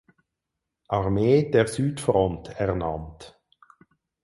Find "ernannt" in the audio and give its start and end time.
2.59-3.39